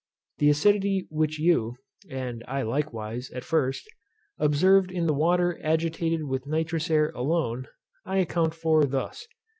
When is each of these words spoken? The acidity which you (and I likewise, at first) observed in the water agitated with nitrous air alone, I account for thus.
The 0.39 0.49
acidity 0.49 1.05
which 1.11 1.37
you 1.37 1.75
(and 2.09 2.43
I 2.47 2.63
likewise, 2.63 3.29
at 3.35 3.43
first) 3.43 3.87
observed 4.39 4.89
in 4.91 5.05
the 5.05 5.13
water 5.13 5.59
agitated 5.61 6.23
with 6.23 6.47
nitrous 6.47 6.89
air 6.89 7.11
alone, 7.11 7.67
I 8.03 8.17
account 8.17 8.55
for 8.55 8.83
thus. 8.85 9.27